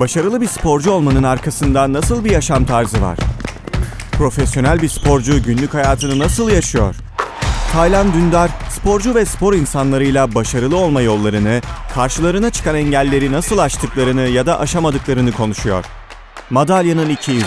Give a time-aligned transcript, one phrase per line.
[0.00, 3.18] Başarılı bir sporcu olmanın arkasında nasıl bir yaşam tarzı var?
[4.12, 6.94] Profesyonel bir sporcu günlük hayatını nasıl yaşıyor?
[7.72, 11.60] Taylan Dündar, sporcu ve spor insanlarıyla başarılı olma yollarını,
[11.94, 15.84] karşılarına çıkan engelleri nasıl aştıklarını ya da aşamadıklarını konuşuyor.
[16.50, 17.44] Madalyanın 200.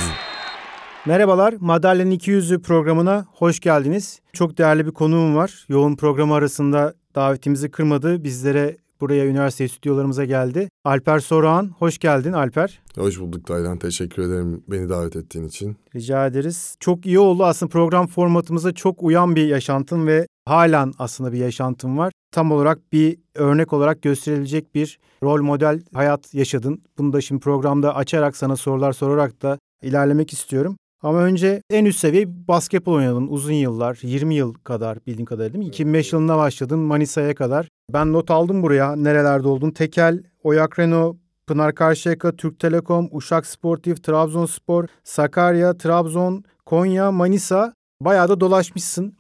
[1.06, 4.20] Merhabalar, Madalya'nın 200'ü programına hoş geldiniz.
[4.34, 5.66] Çok değerli bir konuğum var.
[5.70, 8.24] Yoğun programı arasında davetimizi kırmadı.
[8.24, 10.70] Bizlere buraya üniversite stüdyolarımıza geldi.
[10.86, 12.80] Alper Soruhan, hoş geldin Alper.
[12.96, 13.78] Hoş bulduk Taylan.
[13.78, 15.78] Teşekkür ederim beni davet ettiğin için.
[15.96, 16.76] Rica ederiz.
[16.80, 17.46] Çok iyi oldu.
[17.46, 22.14] Aslında program formatımıza çok uyan bir yaşantın ve halen aslında bir yaşantın var.
[22.32, 26.84] Tam olarak bir örnek olarak gösterilecek bir rol model hayat yaşadın.
[26.98, 30.78] Bunu da şimdi programda açarak sana sorular sorarak da ilerlemek istiyorum.
[31.04, 35.66] Ama önce en üst seviye basketbol oynadın uzun yıllar, 20 yıl kadar bildiğin kadarıyla değil
[35.66, 35.70] mi?
[35.70, 37.68] 2005 yılında başladın Manisa'ya kadar.
[37.94, 39.72] Ben not aldım buraya nerelerde oldun.
[39.72, 47.74] Tekel, Oyak Renault, Pınar Karşıyaka, Türk Telekom, Uşak Sportif, Trabzonspor, Sakarya, Trabzon, Konya, Manisa.
[48.02, 49.14] Bayağı da dolaşmışsın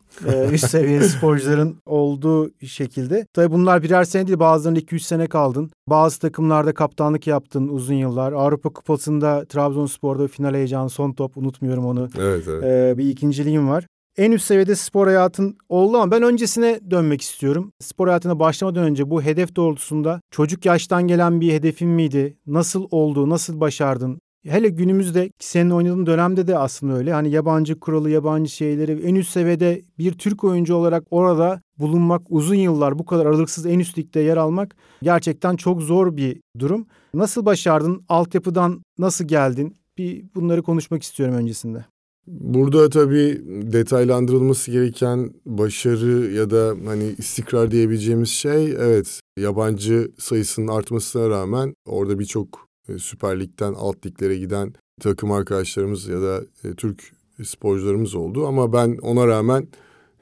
[0.52, 3.26] üst seviye sporcuların olduğu şekilde.
[3.34, 5.72] Tabii bunlar birer sene değil bazılarında 2-3 sene kaldın.
[5.88, 8.34] Bazı takımlarda kaptanlık yaptın uzun yıllar.
[8.34, 12.10] Avrupa Kupası'nda Trabzonspor'da final heyecanı son top unutmuyorum onu.
[12.20, 12.64] Evet evet.
[12.64, 13.86] E, bir ikinciliğim var.
[14.18, 17.72] En üst seviyede spor hayatın oldu ama ben öncesine dönmek istiyorum.
[17.80, 22.38] Spor hayatına başlamadan önce bu hedef doğrultusunda çocuk yaştan gelen bir hedefin miydi?
[22.48, 23.30] Nasıl oldu?
[23.30, 24.20] Nasıl başardın?
[24.48, 27.14] Hele günümüzde senin oynadığın dönemde de aslında öyle.
[27.14, 32.56] Hani yabancı kuralı, yabancı şeyleri en üst seviyede bir Türk oyuncu olarak orada bulunmak uzun
[32.56, 36.86] yıllar bu kadar aralıksız en üst ligde yer almak gerçekten çok zor bir durum.
[37.14, 38.06] Nasıl başardın?
[38.10, 39.76] Altyapıdan nasıl geldin?
[39.98, 41.86] Bir bunları konuşmak istiyorum öncesinde.
[42.28, 51.30] Burada tabii detaylandırılması gereken başarı ya da hani istikrar diyebileceğimiz şey evet yabancı sayısının artmasına
[51.30, 57.12] rağmen orada birçok e, Süper Lig'den alt liglere giden takım arkadaşlarımız ya da e, Türk
[57.44, 59.68] sporcularımız oldu ama ben ona rağmen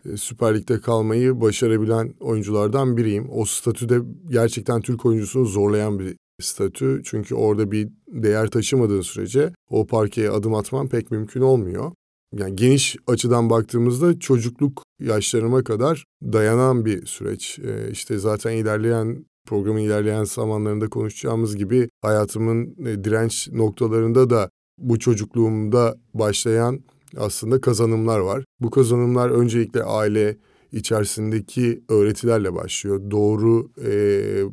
[0.06, 3.28] e, Süper Lig'de kalmayı başarabilen oyunculardan biriyim.
[3.32, 4.00] O statüde
[4.30, 7.02] gerçekten Türk oyuncusunu zorlayan bir statü.
[7.06, 11.92] Çünkü orada bir değer taşımadığın sürece o parkeye adım atman pek mümkün olmuyor.
[12.34, 17.60] Yani geniş açıdan baktığımızda çocukluk yaşlarıma kadar dayanan bir süreç.
[17.60, 25.00] Ee, işte zaten ilerleyen programın ilerleyen zamanlarında konuşacağımız gibi hayatımın e, direnç noktalarında da bu
[25.00, 26.80] çocukluğumda başlayan
[27.18, 28.44] aslında kazanımlar var.
[28.62, 30.38] Bu kazanımlar öncelikle aile
[30.72, 33.12] içerisindeki öğretilerle başlıyor.
[33.12, 33.92] Doğru e,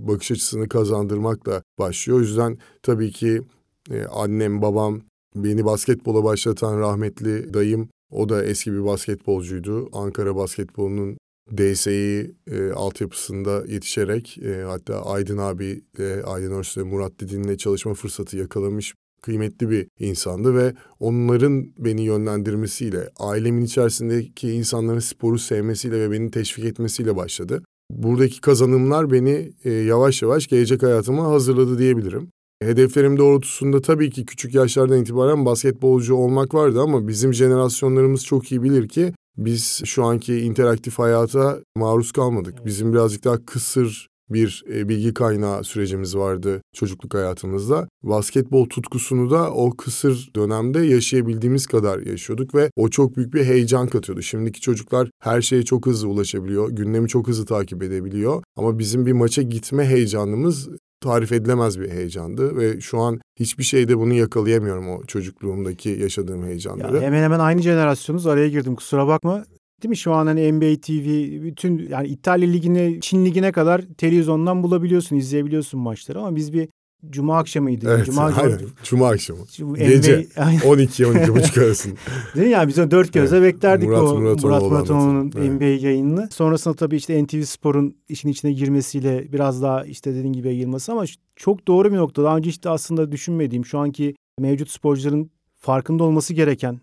[0.08, 2.18] bakış açısını kazandırmakla başlıyor.
[2.18, 3.42] O yüzden tabii ki
[3.90, 5.00] e, annem, babam,
[5.34, 9.88] beni basketbola başlatan rahmetli dayım o da eski bir basketbolcuydu.
[9.92, 11.16] Ankara basketbolunun
[11.56, 17.94] DSİ e, altyapısında yetişerek e, hatta Aydın abi, e, Aydın Örs ve Murat Didin'le çalışma
[17.94, 26.10] fırsatı yakalamış kıymetli bir insandı ve onların beni yönlendirmesiyle, ailemin içerisindeki insanların sporu sevmesiyle ve
[26.10, 27.62] beni teşvik etmesiyle başladı.
[27.90, 32.28] Buradaki kazanımlar beni e, yavaş yavaş gelecek hayatıma hazırladı diyebilirim.
[32.62, 38.62] Hedeflerim doğrultusunda tabii ki küçük yaşlardan itibaren basketbolcu olmak vardı ama bizim jenerasyonlarımız çok iyi
[38.62, 42.66] bilir ki biz şu anki interaktif hayata maruz kalmadık.
[42.66, 47.88] Bizim birazcık daha kısır bir e, bilgi kaynağı sürecimiz vardı çocukluk hayatımızda.
[48.02, 53.86] Basketbol tutkusunu da o kısır dönemde yaşayabildiğimiz kadar yaşıyorduk ve o çok büyük bir heyecan
[53.86, 54.22] katıyordu.
[54.22, 58.42] Şimdiki çocuklar her şeye çok hızlı ulaşabiliyor, gündemi çok hızlı takip edebiliyor.
[58.56, 60.68] Ama bizim bir maça gitme heyecanımız
[61.06, 66.96] tarif edilemez bir heyecandı ve şu an hiçbir şeyde bunu yakalayamıyorum o çocukluğumdaki yaşadığım heyecanları.
[66.96, 69.44] Ya hemen hemen aynı jenerasyonuz araya girdim kusura bakma.
[69.82, 69.96] Değil mi?
[69.96, 71.08] Şu an hani NBA TV
[71.42, 76.68] bütün yani İtalya ligine, Çin ligine kadar televizyondan bulabiliyorsun, izleyebiliyorsun maçları ama biz bir
[77.10, 77.94] Cuma akşamıydı.
[77.94, 78.60] Evet, Cuma, aynen.
[78.82, 79.40] Cuma akşamı.
[79.78, 81.94] Gece NBA, 12-12 buçuk arasında.
[82.34, 82.52] Değil mi?
[82.52, 83.54] Yani biz dört gözle evet.
[83.54, 85.52] beklerdik Murat o Muratoğlu Murat Muratoğlu'nun evet.
[85.52, 86.28] NBA yayınını.
[86.32, 91.04] Sonrasında tabii işte NTV Spor'un işin içine girmesiyle biraz daha işte dediğin gibi yayılması ama
[91.36, 92.24] çok doğru bir nokta.
[92.24, 96.80] Daha önce işte aslında düşünmediğim şu anki mevcut sporcuların farkında olması gereken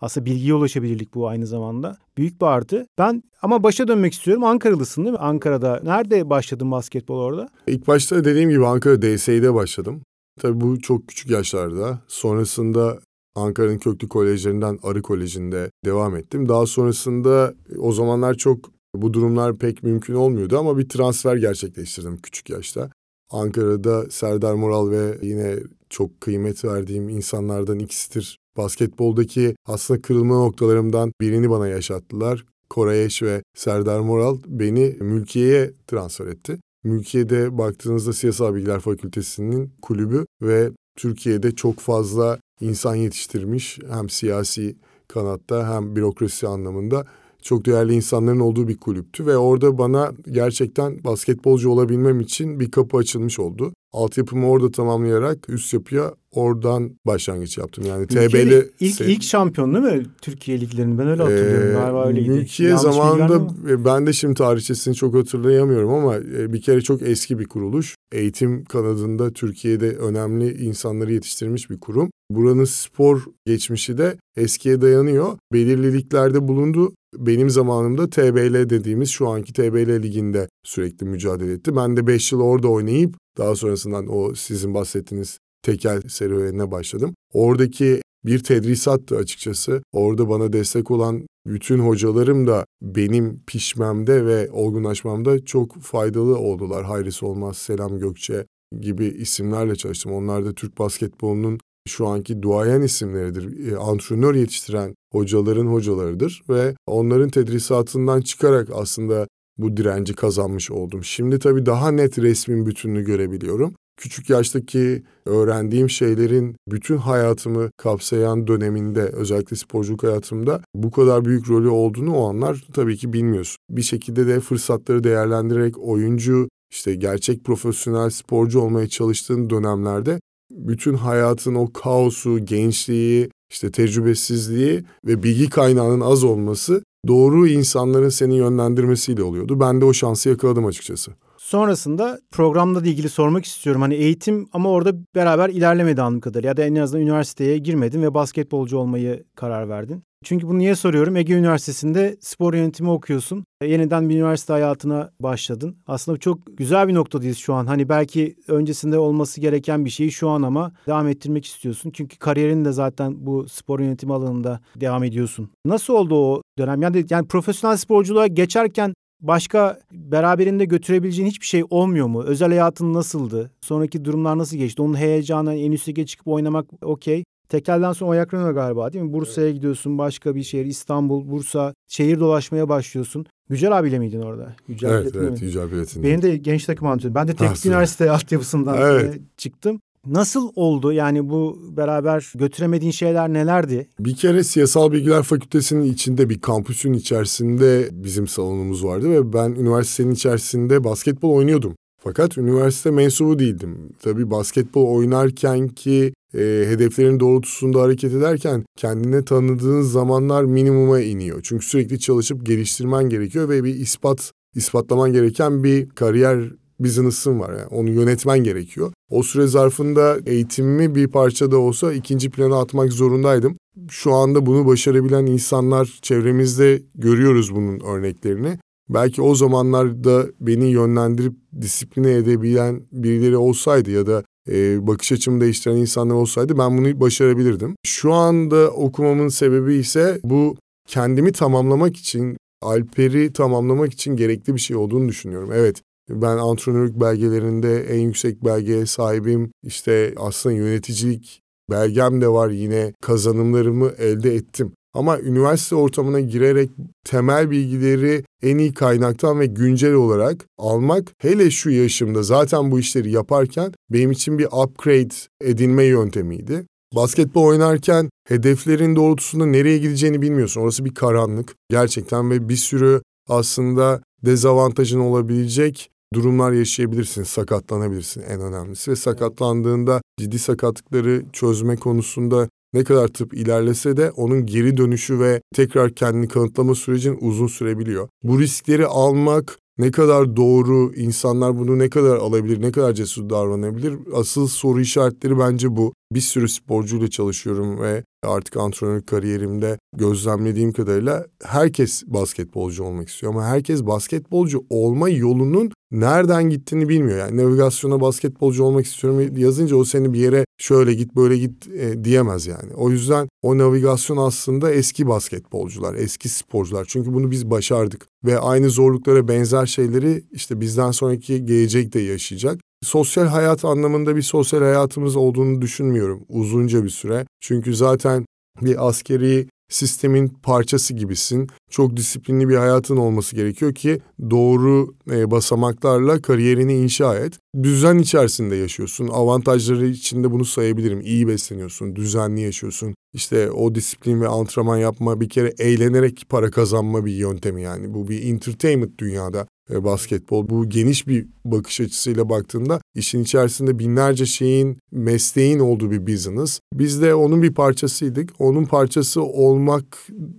[0.00, 1.96] aslında bilgiye ulaşabilirlik bu aynı zamanda.
[2.16, 2.86] Büyük bir artı.
[2.98, 4.44] Ben ama başa dönmek istiyorum.
[4.44, 5.18] Ankaralısın değil mi?
[5.18, 5.80] Ankara'da.
[5.84, 7.48] Nerede başladın basketbol orada?
[7.66, 10.02] İlk başta dediğim gibi Ankara DSİ'de başladım.
[10.40, 11.98] Tabii bu çok küçük yaşlarda.
[12.08, 12.98] Sonrasında
[13.34, 16.48] Ankara'nın köklü kolejlerinden Arı Koleji'nde devam ettim.
[16.48, 22.50] Daha sonrasında o zamanlar çok bu durumlar pek mümkün olmuyordu ama bir transfer gerçekleştirdim küçük
[22.50, 22.90] yaşta.
[23.30, 25.56] Ankara'da Serdar Moral ve yine
[25.90, 28.38] çok kıymet verdiğim insanlardan ikisidir.
[28.56, 32.44] Basketboldaki aslında kırılma noktalarımdan birini bana yaşattılar.
[32.70, 36.58] Koray Eş ve Serdar Moral beni mülkiyeye transfer etti.
[36.84, 44.76] Mülkiye'de baktığınızda Siyasal Bilgiler Fakültesi'nin kulübü ve Türkiye'de çok fazla insan yetiştirmiş hem siyasi
[45.08, 47.06] kanatta hem bürokrasi anlamında
[47.46, 52.96] çok değerli insanların olduğu bir kulüptü ve orada bana gerçekten basketbolcu olabilmem için bir kapı
[52.96, 53.72] açılmış oldu.
[53.92, 57.84] Altyapımı orada tamamlayarak üst yapıya oradan başlangıç yaptım.
[57.86, 60.98] Yani TB'li ilk ilk şampiyon değil mi Türkiye liglerinin?
[60.98, 61.68] Ben öyle hatırlıyorum.
[61.68, 62.30] Ee, Galiba öyleydi.
[62.30, 63.48] Mülkiye zamanında
[63.84, 67.94] ben de şimdi tarihçesini çok hatırlayamıyorum ama e, bir kere çok eski bir kuruluş.
[68.12, 72.10] Eğitim kanadında Türkiye'de önemli insanları yetiştirmiş bir kurum.
[72.30, 75.38] Buranın spor geçmişi de eskiye dayanıyor.
[75.52, 76.92] Belirliliklerde bulundu.
[77.18, 81.76] Benim zamanımda TBL dediğimiz şu anki TBL liginde sürekli mücadele etti.
[81.76, 87.14] Ben de 5 yıl orada oynayıp daha sonrasından o sizin bahsettiğiniz tekel serüvenine başladım.
[87.32, 89.82] Oradaki bir tedrisattı açıkçası.
[89.92, 96.84] Orada bana destek olan bütün hocalarım da benim pişmemde ve olgunlaşmamda çok faydalı oldular.
[96.84, 98.46] Hayris Olmaz, Selam Gökçe
[98.80, 100.12] gibi isimlerle çalıştım.
[100.12, 103.72] Onlar da Türk basketbolunun şu anki duayen isimleridir.
[103.72, 109.26] E, antrenör yetiştiren hocaların hocalarıdır ve onların tedrisatından çıkarak aslında
[109.58, 111.04] bu direnci kazanmış oldum.
[111.04, 113.74] Şimdi tabii daha net resmin bütününü görebiliyorum.
[113.96, 121.68] Küçük yaştaki öğrendiğim şeylerin bütün hayatımı kapsayan döneminde özellikle sporculuk hayatımda bu kadar büyük rolü
[121.68, 123.56] olduğunu o anlar tabii ki bilmiyorsun.
[123.70, 130.20] Bir şekilde de fırsatları değerlendirerek oyuncu işte gerçek profesyonel sporcu olmaya çalıştığın dönemlerde
[130.56, 138.36] bütün hayatın o kaosu, gençliği, işte tecrübesizliği ve bilgi kaynağının az olması doğru insanların seni
[138.36, 139.60] yönlendirmesiyle oluyordu.
[139.60, 141.12] Ben de o şansı yakaladım açıkçası.
[141.36, 143.82] Sonrasında programla da ilgili sormak istiyorum.
[143.82, 146.48] Hani eğitim ama orada beraber ilerlemedi anladığım kadarıyla.
[146.48, 150.02] Ya da en azından üniversiteye girmedin ve basketbolcu olmayı karar verdin.
[150.26, 151.16] Çünkü bunu niye soruyorum?
[151.16, 153.44] Ege Üniversitesi'nde spor yönetimi okuyorsun.
[153.62, 155.76] Yeniden bir üniversite hayatına başladın.
[155.86, 157.66] Aslında çok güzel bir noktadayız şu an.
[157.66, 161.90] Hani belki öncesinde olması gereken bir şeyi şu an ama devam ettirmek istiyorsun.
[161.90, 165.50] Çünkü kariyerin de zaten bu spor yönetimi alanında devam ediyorsun.
[165.66, 166.82] Nasıl oldu o dönem?
[166.82, 172.22] Yani, yani profesyonel sporculuğa geçerken başka beraberinde götürebileceğin hiçbir şey olmuyor mu?
[172.22, 173.50] Özel hayatın nasıldı?
[173.60, 174.82] Sonraki durumlar nasıl geçti?
[174.82, 177.24] Onun heyecanı en üste çıkıp oynamak okey.
[177.48, 179.12] Tekelden sonra ayaklanıyor galiba değil mi?
[179.12, 179.56] Bursa'ya evet.
[179.56, 181.74] gidiyorsun başka bir şehir İstanbul, Bursa.
[181.88, 183.26] Şehir dolaşmaya başlıyorsun.
[183.48, 184.56] Yücel abiyle miydin orada?
[184.68, 186.02] Yücel evet evet Yücel Bilet'in.
[186.02, 187.14] Benim de genç takım antrenörüm.
[187.14, 189.20] Ben de Teknik Üniversite altyapısından evet.
[189.36, 189.80] Çıktım.
[190.06, 190.92] Nasıl oldu?
[190.92, 193.88] Yani bu beraber götüremediğin şeyler nelerdi?
[194.00, 200.10] Bir kere Siyasal Bilgiler Fakültesi'nin içinde bir kampüsün içerisinde bizim salonumuz vardı ve ben üniversitenin
[200.10, 201.74] içerisinde basketbol oynuyordum.
[201.98, 203.78] Fakat üniversite mensubu değildim.
[204.02, 211.40] Tabii basketbol oynarken ki e, hedeflerin doğrultusunda hareket ederken kendine tanıdığın zamanlar minimuma iniyor.
[211.42, 216.50] Çünkü sürekli çalışıp geliştirmen gerekiyor ve bir ispat ispatlaman gereken bir kariyer
[216.80, 218.92] business'ın var yani onu yönetmen gerekiyor.
[219.10, 223.56] O süre zarfında eğitimimi bir parça da olsa ikinci plana atmak zorundaydım.
[223.90, 228.58] Şu anda bunu başarabilen insanlar çevremizde görüyoruz bunun örneklerini.
[228.88, 235.76] Belki o zamanlarda beni yönlendirip disipline edebilen birileri olsaydı ya da e, bakış açımı değiştiren
[235.76, 237.76] insanlar olsaydı ben bunu başarabilirdim.
[237.86, 240.56] Şu anda okumamın sebebi ise bu
[240.88, 245.50] kendimi tamamlamak için, Alper'i tamamlamak için gerekli bir şey olduğunu düşünüyorum.
[245.52, 249.50] Evet ben antrenörlük belgelerinde en yüksek belgeye sahibim.
[249.62, 251.40] İşte aslında yöneticilik
[251.70, 254.72] belgem de var yine kazanımlarımı elde ettim.
[254.96, 256.70] Ama üniversite ortamına girerek
[257.04, 263.10] temel bilgileri en iyi kaynaktan ve güncel olarak almak hele şu yaşımda zaten bu işleri
[263.10, 266.66] yaparken benim için bir upgrade edinme yöntemiydi.
[266.94, 270.60] Basketbol oynarken hedeflerin doğrultusunda nereye gideceğini bilmiyorsun.
[270.60, 278.90] Orası bir karanlık gerçekten ve bir sürü aslında dezavantajın olabilecek durumlar yaşayabilirsin, sakatlanabilirsin en önemlisi.
[278.90, 285.40] Ve sakatlandığında ciddi sakatlıkları çözme konusunda ne kadar tıp ilerlese de onun geri dönüşü ve
[285.54, 288.08] tekrar kendini kanıtlama sürecin uzun sürebiliyor.
[288.22, 293.94] Bu riskleri almak ne kadar doğru, insanlar bunu ne kadar alabilir, ne kadar cesur davranabilir?
[294.14, 295.92] Asıl soru işaretleri bence bu.
[296.12, 303.44] Bir sürü sporcuyla çalışıyorum ve artık antrenör kariyerimde gözlemlediğim kadarıyla herkes basketbolcu olmak istiyor ama
[303.46, 307.18] herkes basketbolcu olma yolunun nereden gittiğini bilmiyor.
[307.18, 312.04] Yani navigasyona basketbolcu olmak istiyorum yazınca o seni bir yere şöyle git böyle git e,
[312.04, 312.74] diyemez yani.
[312.74, 316.84] O yüzden o navigasyon aslında eski basketbolcular, eski sporcular.
[316.88, 322.60] Çünkü bunu biz başardık ve aynı zorluklara benzer şeyleri işte bizden sonraki gelecek de yaşayacak.
[322.86, 327.26] Sosyal hayat anlamında bir sosyal hayatımız olduğunu düşünmüyorum uzunca bir süre.
[327.40, 328.26] Çünkü zaten
[328.62, 331.48] bir askeri sistemin parçası gibisin.
[331.70, 334.00] Çok disiplinli bir hayatın olması gerekiyor ki
[334.30, 337.38] doğru e, basamaklarla kariyerini inşa et.
[337.62, 339.08] Düzen içerisinde yaşıyorsun.
[339.08, 341.00] Avantajları içinde bunu sayabilirim.
[341.00, 342.94] İyi besleniyorsun, düzenli yaşıyorsun.
[343.14, 347.94] İşte o disiplin ve antrenman yapma bir kere eğlenerek para kazanma bir yöntemi yani.
[347.94, 350.48] Bu bir entertainment dünyada e, basketbol.
[350.48, 356.60] Bu geniş bir bakış açısıyla baktığında işin içerisinde binlerce şeyin, mesleğin olduğu bir business.
[356.74, 358.30] Biz de onun bir parçasıydık.
[358.38, 359.84] Onun parçası olmak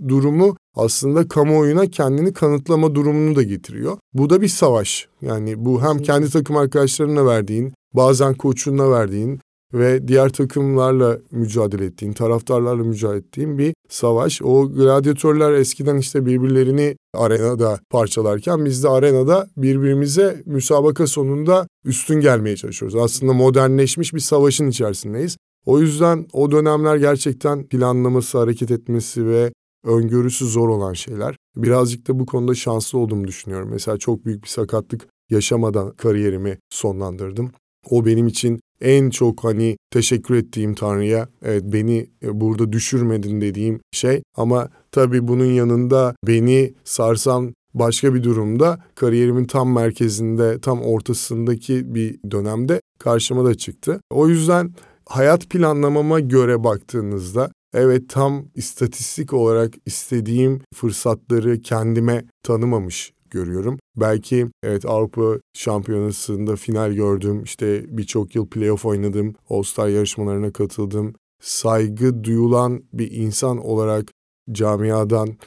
[0.07, 3.97] durumu aslında kamuoyuna kendini kanıtlama durumunu da getiriyor.
[4.13, 5.07] Bu da bir savaş.
[5.21, 9.39] Yani bu hem kendi takım arkadaşlarına verdiğin, bazen koçunla verdiğin,
[9.73, 14.41] ve diğer takımlarla mücadele ettiğin, taraftarlarla mücadele ettiğin bir savaş.
[14.41, 22.55] O gladyatörler eskiden işte birbirlerini arenada parçalarken biz de arenada birbirimize müsabaka sonunda üstün gelmeye
[22.55, 22.95] çalışıyoruz.
[22.95, 25.37] Aslında modernleşmiş bir savaşın içerisindeyiz.
[25.65, 29.51] O yüzden o dönemler gerçekten planlaması, hareket etmesi ve
[29.85, 31.35] öngörüsü zor olan şeyler.
[31.55, 33.69] Birazcık da bu konuda şanslı olduğumu düşünüyorum.
[33.71, 37.51] Mesela çok büyük bir sakatlık yaşamadan kariyerimi sonlandırdım.
[37.89, 43.79] O benim için en çok hani teşekkür ettiğim Tanrı'ya evet beni e, burada düşürmedin dediğim
[43.91, 51.95] şey ama tabii bunun yanında beni sarsan başka bir durumda kariyerimin tam merkezinde, tam ortasındaki
[51.95, 53.99] bir dönemde karşıma da çıktı.
[54.09, 54.73] O yüzden
[55.05, 63.79] hayat planlamama göre baktığınızda evet tam istatistik olarak istediğim fırsatları kendime tanımamış görüyorum.
[63.95, 67.43] Belki evet Avrupa Şampiyonası'nda final gördüm.
[67.43, 69.35] İşte birçok yıl playoff oynadım.
[69.49, 71.15] All-Star yarışmalarına katıldım.
[71.41, 74.11] Saygı duyulan bir insan olarak
[74.51, 75.37] camiadan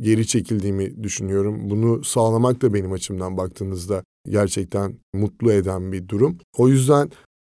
[0.00, 1.70] geri çekildiğimi düşünüyorum.
[1.70, 6.38] Bunu sağlamak da benim açımdan baktığınızda gerçekten mutlu eden bir durum.
[6.56, 7.10] O yüzden